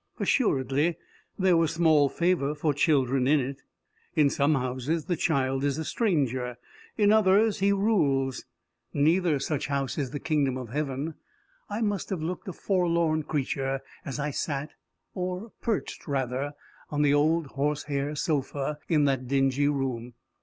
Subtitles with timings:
[0.19, 0.97] Assuredly
[1.37, 3.61] there was small favour for children in it.
[4.15, 6.57] In some houses the child is as a stranger;
[6.97, 8.45] in others he rules:
[8.95, 11.13] neither such house is in the kingdom of heaven.
[11.69, 14.71] I must have looked a forlorn creature as I sat,
[15.13, 16.53] or perched rather,
[16.89, 20.15] on the old horsehair sofa in that dingy room.